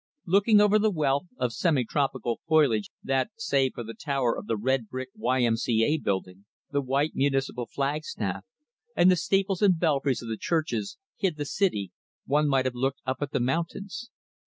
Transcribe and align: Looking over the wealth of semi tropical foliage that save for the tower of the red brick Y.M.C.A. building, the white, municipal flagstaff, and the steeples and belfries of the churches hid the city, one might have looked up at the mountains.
Looking 0.25 0.59
over 0.59 0.79
the 0.79 0.89
wealth 0.89 1.27
of 1.37 1.53
semi 1.53 1.85
tropical 1.85 2.39
foliage 2.47 2.89
that 3.03 3.29
save 3.37 3.75
for 3.75 3.83
the 3.83 3.93
tower 3.93 4.35
of 4.35 4.47
the 4.47 4.57
red 4.57 4.89
brick 4.89 5.09
Y.M.C.A. 5.13 5.97
building, 5.99 6.45
the 6.71 6.81
white, 6.81 7.11
municipal 7.13 7.67
flagstaff, 7.67 8.43
and 8.95 9.11
the 9.11 9.15
steeples 9.15 9.61
and 9.61 9.77
belfries 9.77 10.23
of 10.23 10.27
the 10.29 10.37
churches 10.37 10.97
hid 11.17 11.37
the 11.37 11.45
city, 11.45 11.91
one 12.25 12.47
might 12.47 12.65
have 12.65 12.73
looked 12.73 13.01
up 13.05 13.17
at 13.21 13.29
the 13.31 13.39
mountains. 13.39 14.09